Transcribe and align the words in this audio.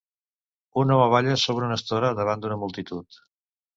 Un 0.83 0.93
home 0.95 1.11
balla 1.15 1.37
sobre 1.43 1.67
una 1.67 1.77
estora 1.81 2.11
davant 2.21 2.43
d'una 2.47 2.59
multitud. 2.63 3.21